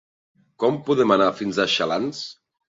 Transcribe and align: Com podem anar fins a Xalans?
Com 0.63 0.79
podem 0.87 1.15
anar 1.17 1.29
fins 1.43 1.61
a 1.63 1.69
Xalans? 1.77 2.27